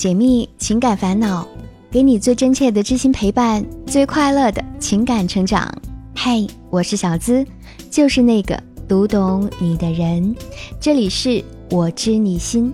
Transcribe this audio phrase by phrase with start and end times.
[0.00, 1.46] 解密情感烦恼，
[1.90, 5.70] 给你最真切的知心陪伴，最快乐的情感成长。
[6.14, 7.44] 嗨，我是小资，
[7.90, 8.58] 就是那个
[8.88, 10.34] 读懂你的人。
[10.80, 12.72] 这里是我知你心。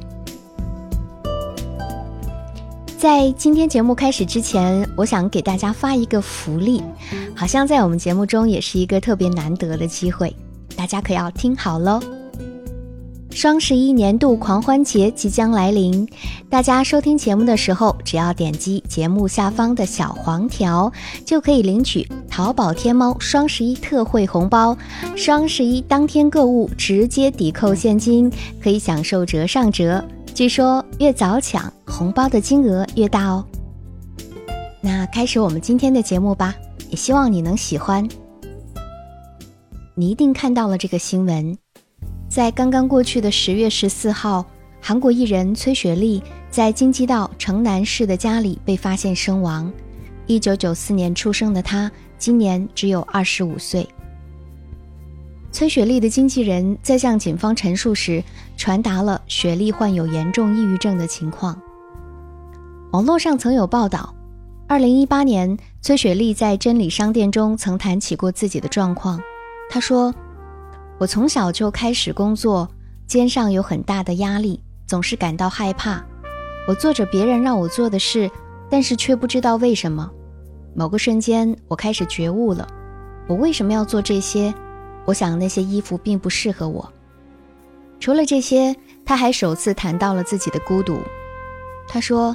[2.97, 6.81] 在今天节目开始之前，我想给大家发一个福利，
[7.35, 10.33] 好像在我们节目中也是一个特别难得的机会，
[10.77, 12.01] 大家可要听好喽！
[13.37, 16.09] 双十一年度狂欢节即将来临，
[16.48, 20.91] 大家收听节目的时候，只要点击节目下方的小黄条，
[21.23, 24.75] 就可以领取淘宝天猫双十一特惠红包。
[25.15, 30.03] 双十一当天购物直接抵扣现金，可以享受折上折。
[30.33, 33.45] 据说越早抢红包的金额越大哦。
[34.80, 36.55] 那开始我们今天的节目吧，
[36.89, 38.09] 也希望你能喜欢。
[39.95, 41.59] 你一定看到了这个新闻，
[42.29, 44.45] 在刚刚过去的十月十四号，
[44.80, 49.73] 韩国艺人崔雪莉在京畿道城南市的家里被发现身亡。
[50.27, 53.88] 一九九四年出生的她，今年只有二十五岁。
[55.52, 58.23] 崔雪莉的经纪人在向警方陈述时，
[58.57, 61.59] 传达了雪莉患有严重抑郁症的情况。
[62.93, 64.14] 网络上曾有报道，
[64.66, 69.19] 二零一八年，崔雪莉在真理商店中曾谈起过自己的状况。
[69.70, 70.14] 她说
[70.98, 72.69] ：“我从小就开始工作，
[73.06, 76.05] 肩上有很大的压力，总是感到害怕。
[76.66, 78.30] 我做着别人让我做的事，
[78.70, 80.11] 但是却不知道为什么。
[80.75, 82.66] 某个瞬间，我开始觉悟了：
[83.28, 84.53] 我为什么要做这些？”
[85.06, 86.92] 我想那些衣服并不适合我。
[88.00, 90.98] 除了这些，他还首次谈到了自己的孤独。
[91.86, 92.34] 他说：“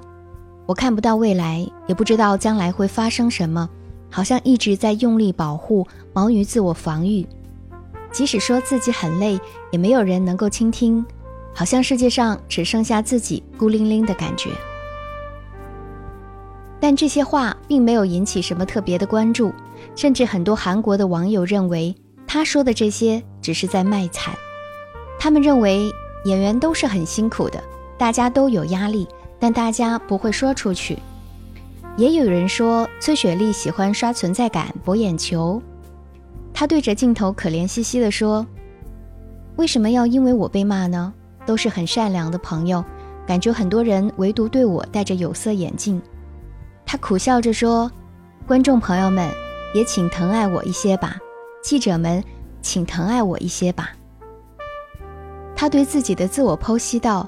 [0.66, 3.70] 我看不到未来，也不知道将来会发生什么，
[4.09, 7.28] 好像一直在用力保护，忙于自我防御。
[8.12, 9.40] 即使说自己很累，
[9.72, 11.06] 也没有人能够倾听，
[11.54, 14.50] 好像世界上只剩下自己孤零零的感觉。”
[16.80, 19.53] 但这些话并没有引起什么特别的关注，
[19.95, 21.96] 甚至很多韩国的网友认为。
[22.34, 24.34] 他说的这些只是在卖惨，
[25.19, 25.91] 他们认为
[26.24, 27.62] 演员都是很辛苦的，
[27.97, 29.06] 大家都有压力，
[29.38, 30.97] 但大家不会说出去。
[31.97, 35.62] 也有人说崔雪莉喜欢刷存在感博眼球，
[36.53, 38.45] 他对着镜头可怜兮兮地说
[39.57, 41.13] ：“为什么要因为我被骂呢？
[41.45, 42.84] 都是很善良的朋友，
[43.25, 46.01] 感觉很多人唯独对我戴着有色眼镜。”
[46.85, 47.91] 他苦笑着说
[48.45, 49.29] ：“观众朋友们，
[49.73, 51.17] 也请疼爱我一些吧。”
[51.63, 52.23] 记者们，
[52.61, 53.91] 请疼爱我一些吧。
[55.56, 57.28] 他对自己的自我剖析道：“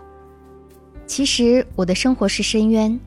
[1.05, 2.99] 其实我的生活是深渊，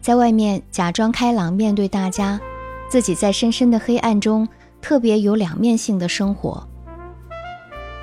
[0.00, 2.40] 在外面假装开朗面对大家，
[2.88, 4.48] 自己在深深的黑暗中
[4.82, 6.68] 特别有两面性的生活。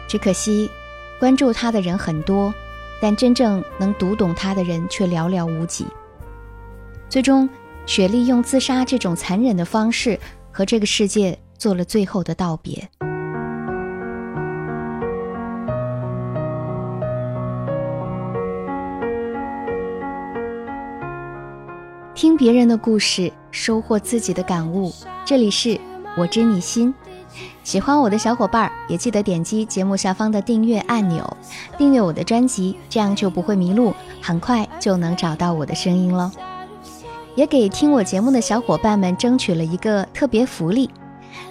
[0.08, 0.72] 只可惜，
[1.20, 2.52] 关注他的人很多，
[3.00, 5.86] 但真正能读懂他的人却寥寥无几。
[7.08, 7.48] 最终，
[7.86, 10.20] 雪莉用自杀这种残忍的方式
[10.52, 12.90] 和这个世界。”做了最后的道别。
[22.16, 24.90] 听别人的故事，收获自己的感悟。
[25.26, 25.78] 这里是
[26.20, 26.94] 我知你心，
[27.64, 31.38] 喜欢我的小伙伴也记得点击节目下方的订阅按钮，
[31.78, 36.30] 订阅我的专辑，这样就不会迷路，很快就能找到我的声音了。
[37.36, 40.90] 也给听我节目的小伙伴们争取了一个特别福利。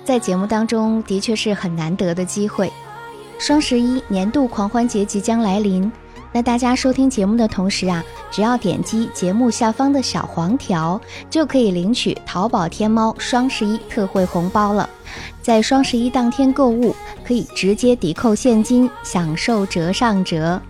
[0.05, 2.71] 在节目当中，的确是很难得的机会。
[3.39, 5.91] 双十一年度狂欢节即将来临，
[6.33, 11.01] 那大家收听节目的同时啊，只要点击节目下方的小黄条，
[11.31, 14.89] 就可以领取淘宝天猫双十一特惠红包了。
[15.41, 16.95] 在双十一当天购物，
[17.25, 20.61] 可以直接抵扣现金，享受折上折。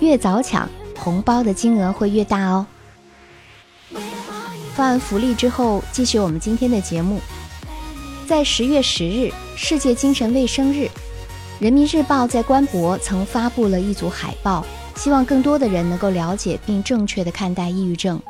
[0.00, 2.66] 越早抢，红包的金额会越大哦。
[4.74, 7.18] 发完福利之后，继续我们今天的节目。
[8.26, 10.88] 在十月十日，世界精神卫生日，
[11.58, 14.64] 人民日报在官博曾发布了一组海报，
[14.98, 18.20] 希望更多的人能够了解并正确的看待抑郁症。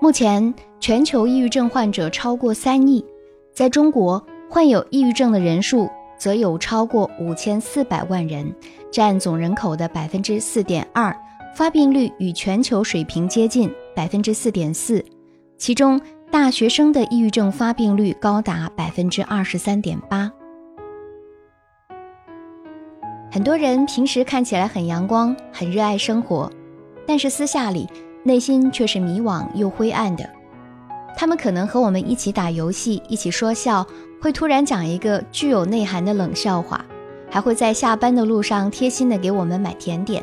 [0.00, 3.04] 目前，全球抑郁症患者超过三亿，
[3.52, 8.54] 在中国，患有抑郁症的人数则有超过五千四百万人，
[8.92, 11.14] 占总人口的百分之四点二，
[11.56, 15.04] 发病率与全球水平接近百分之四点四，
[15.58, 16.00] 其中。
[16.30, 20.28] 大学生的抑郁症发病率高达百分之二十三点八。
[23.34, 26.48] 很多人平时看起来很阳光，很热爱生活，
[27.04, 27.84] 但是私下里
[28.22, 30.24] 内心却是迷惘又灰暗的。
[31.16, 33.84] 他们可能和我们一起打游戏，一起说笑，
[34.22, 36.84] 会突然讲一个具有内涵的冷笑话，
[37.28, 40.22] 还会在下班的路上贴心的给我们买甜点。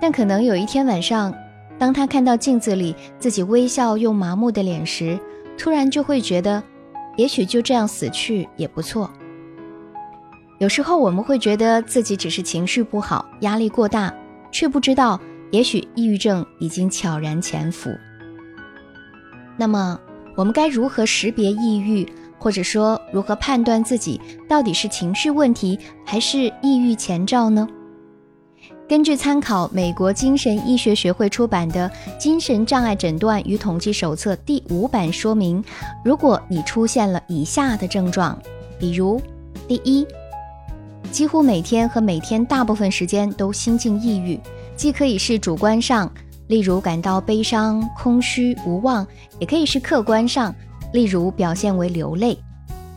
[0.00, 1.34] 但可能有一天晚上，
[1.80, 5.18] 当他看到镜子里自己微笑又麻木的脸时，
[5.58, 6.62] 突然就会觉得，
[7.16, 9.10] 也许就这样死去也不错。
[10.58, 14.14] 有时候我们会觉得自己只是情绪不好、压力过大，
[14.52, 15.20] 却不知道，
[15.50, 17.90] 也许抑郁症已经悄然潜伏。
[19.56, 19.98] 那么，
[20.36, 22.08] 我们该如何识别抑郁，
[22.38, 27.68] 或者说如何判断自己到底是情绪问题还是抑郁前兆呢？
[28.88, 35.62] 根据参考美国精神医学学会出版的《精神障碍诊断与统计手册》第五版说明，
[36.04, 38.38] 如果你出现了以下的症状，
[38.78, 39.20] 比如，
[39.66, 40.06] 第一，
[41.10, 44.38] 几乎每天和每天大部分时间都心境抑郁，
[44.76, 46.10] 既可以是主观上，
[46.48, 49.06] 例如感到悲伤、空虚、无望，
[49.38, 50.54] 也可以是客观上，
[50.92, 52.38] 例如表现为流泪。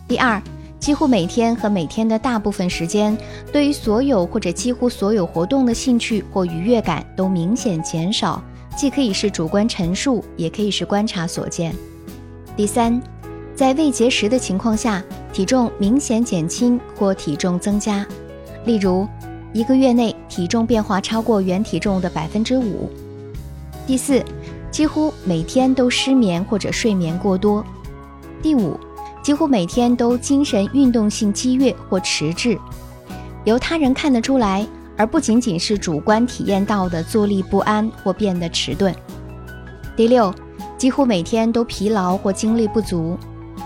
[0.07, 0.41] 第二。
[0.79, 3.17] 几乎每天和每天的大部分时间，
[3.51, 8.41] 对于所有或者几乎所有活动的兴趣或愉悦感都明显减少，
[8.77, 11.75] 既可以是主观陈述，也可以是观察所见。
[12.55, 13.01] 第三，
[13.55, 18.05] 在未节食的情况下，体重明显减轻或体重增加，
[18.65, 19.07] 例如
[19.53, 22.89] 一个月内体重变化超过原体重的百分之五。
[23.85, 24.23] 第四，
[24.71, 27.63] 几乎每天都失眠或者睡眠过多。
[28.41, 28.79] 第五。
[29.23, 32.57] 几乎每天都精神运动性激越或迟滞，
[33.43, 34.65] 由他人看得出来，
[34.95, 38.95] 而不仅仅是主观体验到的坐立不安或变得迟钝。
[39.97, 40.33] 第六，
[40.77, 43.17] 几乎每天都疲劳或精力不足。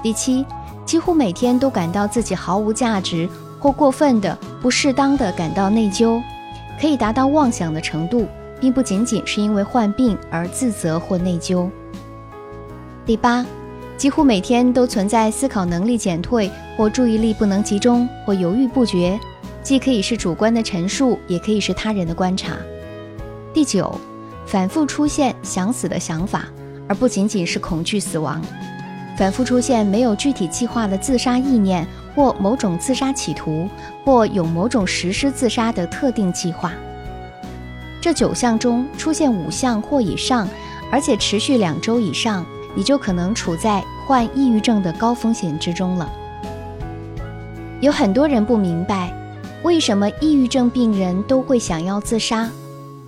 [0.02, 0.44] 第七，
[0.92, 3.26] 几乎每天都感到自己毫无价值
[3.58, 6.22] 或过分的、不适当的感到内疚，
[6.82, 8.28] 可以达到妄想的程度，
[8.60, 11.70] 并不仅仅是因为患病而自责或内疚。
[13.06, 13.46] 第八。
[13.96, 19.18] 几乎每天都存在思考能力减退，或注意力不能集中，或犹豫不决，
[19.64, 22.58] 既可以是主观的陈述，也可以是他人的观察。
[23.54, 23.96] 第九，
[24.46, 26.48] 反复出现想死的想法，
[26.90, 28.42] 而不仅仅是恐惧死亡，
[29.18, 33.70] 反复出现没有具体计划的自杀意念，或某种自杀企图，
[34.04, 36.72] 或有某种实施自杀的特定计划。
[38.02, 40.48] 这九项中出现五项或以上，
[40.92, 42.46] 而且持续两周以上。
[42.74, 46.10] 你就可能处在患抑郁症的高风险之中了。
[47.82, 49.14] 有很多人不明白，
[49.62, 52.50] 为什么抑郁症病人都会想要自杀，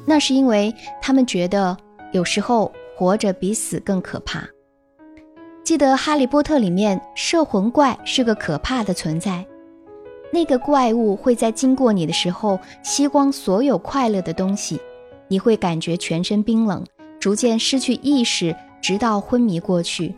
[0.06, 1.78] 那是因为他们觉得
[2.12, 4.44] 有时候活着比死更可怕。
[5.64, 9.46] 记得《哈利波特》里面摄魂怪是个可怕的存在，
[10.32, 14.80] 那个怪物会在经过你的时候吸光所有快乐的东西，
[15.30, 16.84] 你会感觉全身冰冷，
[17.20, 18.56] 逐渐失去意识。
[18.82, 20.14] 直到昏迷过去，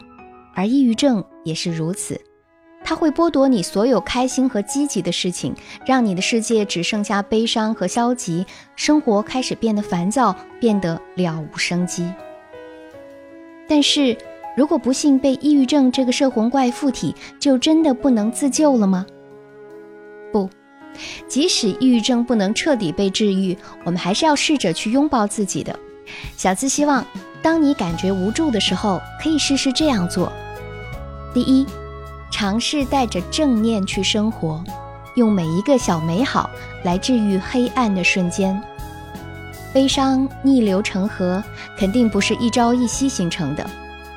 [0.55, 2.19] 而抑郁症也是如此，
[2.83, 5.53] 它会剥夺你所有开心和积极的事情，
[5.85, 8.43] 让你的世界只剩下悲伤和消极，
[8.75, 12.11] 生活开始变得烦躁，变得了无生机。
[13.69, 14.17] 但是
[14.55, 19.05] 如果不幸被抑郁症这个摄魂怪附体，就真的不能自救了吗？
[20.31, 20.49] 不，
[21.27, 25.77] 即使抑郁症不能彻底被治愈，我们还是要试着去拥抱自己的。
[26.37, 27.05] 小资希望。
[27.41, 30.33] 当你感觉无助的时候，可以试试这样做：
[31.31, 31.63] 第一，
[32.31, 34.63] 尝试带着正念去生活，
[35.13, 36.49] 用每一个小美好
[36.83, 38.59] 来治愈黑暗的瞬间。
[39.71, 41.43] 悲伤逆流成河，
[41.77, 43.63] 肯定不是一朝一夕形成的。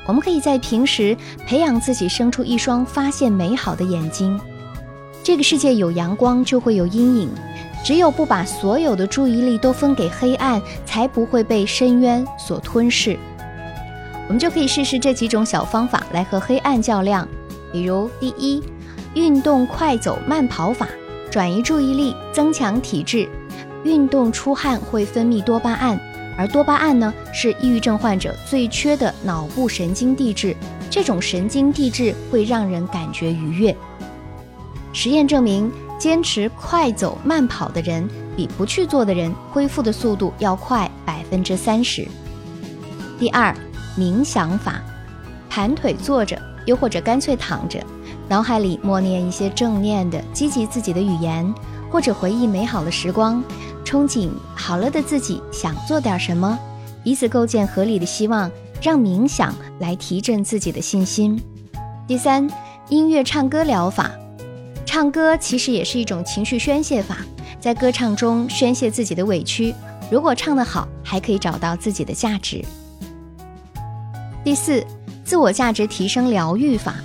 [0.08, 1.14] 我们可以在平时
[1.46, 4.40] 培养自己生出一双发现美好的眼睛。
[5.22, 7.30] 这个世界有阳光，就会有阴影。
[7.84, 13.18] 只有不把所有的注意力都分给黑暗，才不会被深渊所吞噬。
[14.26, 17.28] 我们就可以试试这几种小方法来和黑暗较量。
[17.70, 18.62] 比如，第一，
[19.12, 20.88] 运动快走慢跑法，
[21.30, 23.28] 转移注意力，增强体质。
[23.84, 26.00] 运动出汗会分泌多巴胺，
[26.38, 30.57] 而多巴胺呢是抑郁症患者最缺的脑部神经递质。
[30.88, 33.76] 这种神经递质会让人感觉愉悦。
[34.95, 35.71] 实验证明。
[35.99, 42.07] 坚持快走慢跑的人，比不去做的人恢复的速度要快百分之三十。
[43.18, 43.52] 第二，
[43.99, 44.80] 冥想法，
[45.50, 47.85] 盘腿坐着，又或者干脆躺着，
[48.28, 51.52] 脑海里默念一些正念的、积极自己的语言，
[51.90, 53.42] 或者回忆美好的时光，
[53.88, 56.59] 憧憬好了的自己想做点什么，
[57.04, 58.50] 以此构建合理的希望，
[58.83, 61.40] 让冥想来提振自己的信心。
[62.07, 62.47] 第三，
[62.90, 64.11] 音乐唱歌疗法。
[64.85, 67.16] 唱歌其实也是一种情绪宣泄法，
[67.59, 69.75] 在歌唱中宣泄自己的委屈。
[70.11, 72.62] 如果唱得好，还可以找到自己的价值。
[74.45, 74.85] 第四，
[75.25, 76.97] 自我价值提升疗愈法，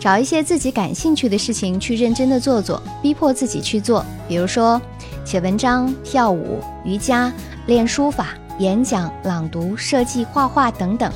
[0.00, 4.02] 找一些自己感兴趣的事情去认真的做做，逼迫自己去做。
[4.26, 4.80] 比如说，
[5.24, 7.32] 写文章、跳舞、瑜伽、
[7.66, 8.28] 练书法、
[8.58, 11.10] 演讲、朗读、设计、画画等等，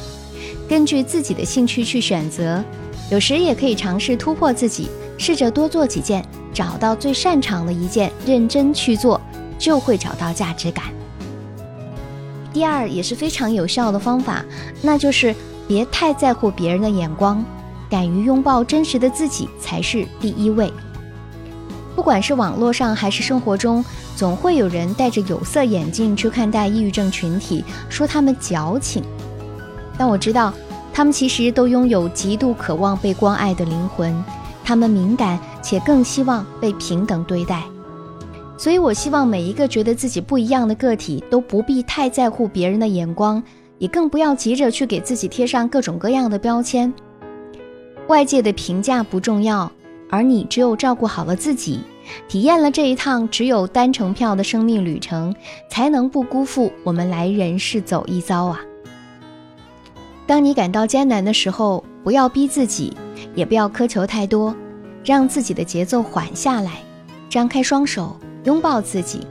[0.69, 2.65] 根据自己的兴趣去选择。
[3.11, 4.89] 有时也可以尝试突破自己，
[5.19, 9.21] 试着多做几件，找到最擅长的一件，认真去做，
[9.59, 10.85] 就会找到价值感。
[12.53, 14.45] 第二也是非常有效的方法，
[14.83, 15.35] 那就是
[15.67, 17.45] 别太在乎别人的眼光，
[17.91, 20.73] 敢于拥抱真实的自己才是第一位。
[21.99, 29.03] 不管是网络上还是生活中，总会有人戴着有色眼镜去看待抑郁症群体，说他们矫情。
[29.99, 30.55] 但我知道。
[30.95, 34.13] 他们其实都拥有极度渴望被关爱的灵魂，
[34.65, 37.65] 他们敏感且更希望被平等对待。
[38.57, 43.43] 所以我希望每一个觉得自己不一样的个体都不必太在乎别人的眼光，
[43.79, 46.93] 也更不要急着去给自己贴上各种各样的标签。
[48.07, 49.71] 外界的评价不重要，
[50.11, 51.81] 而你只有照顾好了自己，
[52.29, 55.35] 体验了这一趟只有单程票的生命旅程，
[55.69, 58.61] 才能不辜负我们来人世走一遭啊！
[60.27, 62.97] 当你感到艰难的时候，不要逼自己，
[63.35, 64.55] 也不要苛求太多，
[65.05, 66.73] 让自己的节奏缓下来，
[67.29, 69.27] 张开双手拥抱自己，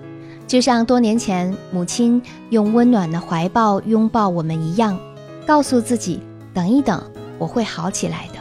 [0.47, 4.97] 就像多年前母亲用温暖的怀抱拥抱我们一样，
[5.45, 6.19] 告诉自己：
[6.53, 7.01] 等一等，
[7.37, 8.36] 我会好起来的。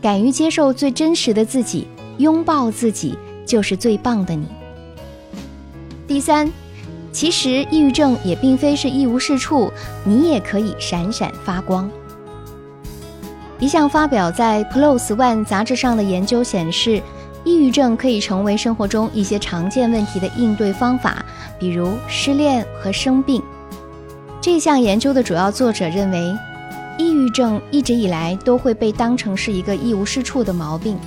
[0.00, 1.86] 敢于接受最真实的自己，
[2.18, 4.46] 拥抱自己，就是最棒的你。
[6.06, 6.50] 第三。
[7.12, 9.68] 其实，抑郁症也并非是一无是处，
[10.04, 11.90] 你也可以闪闪发光。
[13.58, 17.02] 一项发表在《PLOS ONE》杂志上的研究显示，
[17.42, 21.24] 抑郁症可以成为生活中一些常见问题的应对方法，
[21.58, 23.42] 比如失恋和生病。
[24.40, 26.32] 这项研究的主要作者认为，
[27.00, 30.98] 抑郁症一直以来都会被当成是一个一无是处的毛病。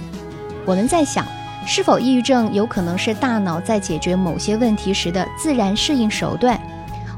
[0.66, 1.24] 我们在想。
[1.66, 6.60] 是否抑郁症有可能是大脑在解决某些问题时的自然适应手段？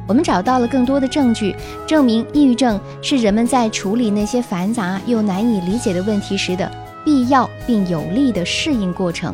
[0.05, 1.55] 我们找到了更多的证据，
[1.87, 6.71] 证明抑郁症是人们在处理那些繁杂又难以理解的问题时的
[7.03, 9.33] 必要并有利的适应过程。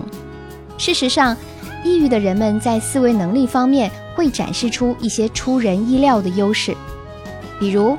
[0.78, 1.36] 事实上，
[1.84, 6.74] 抑郁的人们在思维能力方面会展示出一些出人意料的优势，
[7.60, 7.98] 比如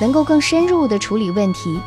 [0.00, 1.78] 能够更深入地处理问题，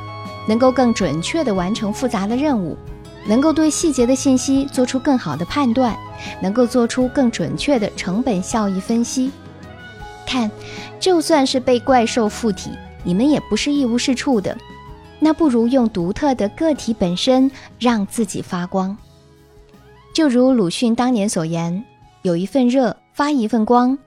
[0.48, 2.78] 能够更准确地完成复杂的任务。
[3.26, 5.98] 能够对细节的信息做出更好的判断，
[6.42, 9.32] 能够做出更准确的成本效益分析。
[10.26, 10.52] 看，
[11.00, 14.58] 就算是被怪兽附体，你们也不是一无是处的。
[15.20, 18.98] 那不如用独特的个体本身让自己发光。
[20.14, 21.86] 就如鲁迅当年所言
[22.24, 23.98] ：“有一份热，发一份光，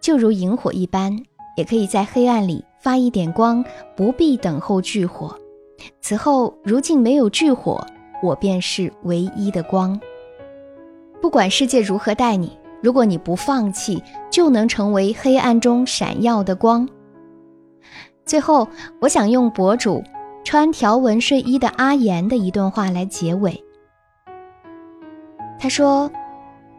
[0.00, 1.16] 就如萤火一般，
[1.56, 3.64] 也可以在黑暗里发一点光，
[3.96, 5.36] 不必等候炬火。
[6.00, 7.84] 此后，如今没有炬火。”
[8.22, 10.00] 我便是唯一的光。
[11.20, 14.00] 不管世界如何待你，如果你不放弃，
[14.30, 16.88] 就能成为黑暗中闪耀的光。
[18.24, 18.68] 最后，
[19.00, 20.02] 我想用博主
[20.44, 23.60] 穿条纹睡衣的阿言的一段话来结尾。
[25.58, 26.08] 他说：“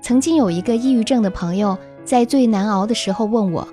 [0.02, 3.68] 曾经有一个抑郁症的朋友，在最难熬的时候问我：‘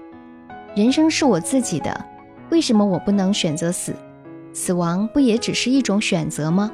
[0.77, 2.05] 人生是我自己的，
[2.55, 3.93] 为什么我不能选择死？
[4.53, 6.71] 死亡不也只是一种选择吗？’”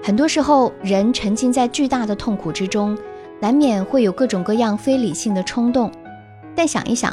[0.00, 2.96] 很多时候，人沉浸在巨大的痛苦之中，
[3.40, 5.90] 难免会有各种各样非理性的冲动。
[6.54, 7.12] 但想一想，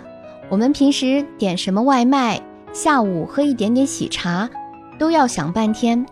[0.49, 2.39] 我们平时点什么外卖，
[2.73, 4.47] 下午喝一点点喜茶，
[4.99, 6.05] 都要想半天。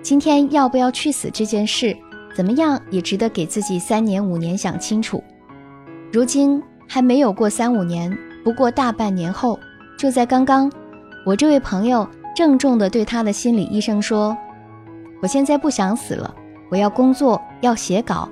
[0.00, 1.94] 今天要不要去死这件事，
[2.34, 5.22] 怎么样也值得给自己三年五年想清楚。
[6.10, 9.58] 如今还没有过三五年，不过大半年后，
[9.98, 10.70] 就在刚刚，
[11.24, 14.36] 我这位朋友郑重地对他的心理医生说。
[15.22, 16.32] 我现在不想死了，
[16.70, 18.28] 我要工作，要写稿，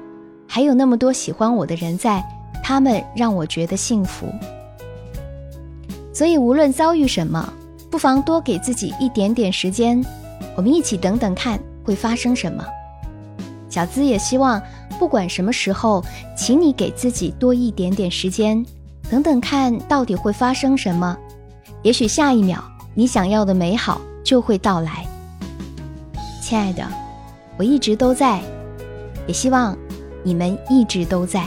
[0.47, 2.23] 还有那么多喜欢我的人在，
[2.63, 4.27] 他们让我觉得幸福。
[6.13, 7.51] 所以无论遭遇什么，
[7.91, 10.05] 不妨多给自己一点点时间，
[10.55, 12.63] 我们一起等等看会发生什么。
[13.71, 14.61] 小资也希望，
[14.99, 16.05] 不管什么时候，
[16.37, 18.65] 请你给自己多一点点时间，
[19.11, 21.17] 等等看到底会发生什么。
[21.85, 22.61] 也许下一秒，
[22.95, 25.07] 你想要的美好就会到来。
[26.41, 26.83] 亲爱的，
[27.59, 28.41] 我一直都在，
[29.27, 29.77] 也希望
[30.23, 31.45] 你们一直都在。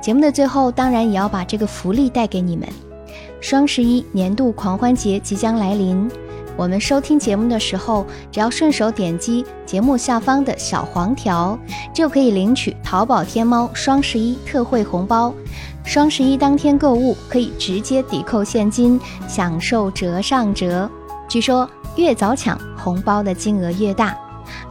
[0.00, 2.66] 节目的最后，当然也要把这个福利带给你们。
[3.38, 6.10] 双十一年度狂欢节即将来临，
[6.56, 11.58] 我们收听节目的时候，只要顺手点击节目下方的小黄条，
[11.92, 15.34] 就可以领取淘宝天猫双十一特惠红包。
[15.94, 20.90] 双十一当天购物可以直接抵扣现金享受折上折。
[21.28, 24.12] 据说越早抢红包的金额越大。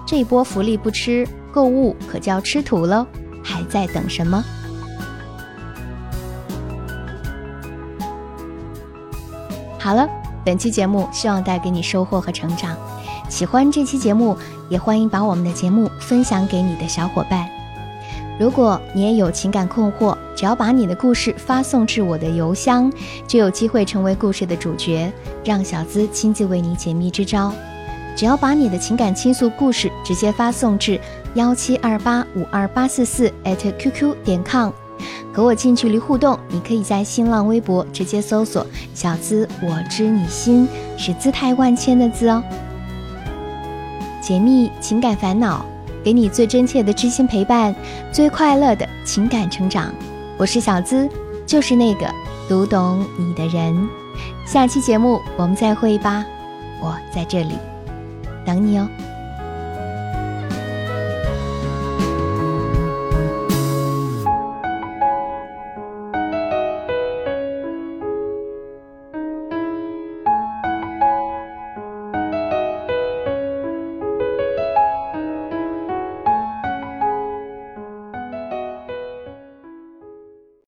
[0.06, 3.08] 这波福利不吃购物可就要吃土喽
[3.42, 4.44] 还在等什么？
[9.80, 10.06] 好了
[10.44, 12.75] 本期节目希望带给你收获和成长。
[13.30, 14.38] 喜欢这期节目
[14.68, 17.48] 也欢迎把我们的节目分享给你的小伙伴。
[18.40, 22.92] 如果你也有情感困惑，只要把你的故事发送至我的邮箱，
[23.28, 25.12] 就有机会成为故事的主角，
[25.46, 27.54] 让小资亲自为你解密支招。
[28.16, 31.00] 只要把你的情感倾诉故事直接发送至
[31.36, 34.72] 幺七二八五二八四四 @QQ 点 com，
[35.32, 36.38] 和我近距离互动。
[36.50, 42.44] 你可以在新浪微博直接搜索“小资我知你心”，是姿态万千的“资”哦。
[44.22, 45.66] 解密情感烦恼。
[46.04, 47.74] 给你最真切的知心陪伴，
[48.12, 49.94] 最快乐的情感成长。
[50.38, 51.10] 我是小资，
[51.46, 52.06] 就是那个
[52.50, 53.88] 读懂你的人。
[54.46, 56.26] 下期节目我们再会吧，
[56.82, 57.54] 我在这里
[58.46, 58.88] 等你哦。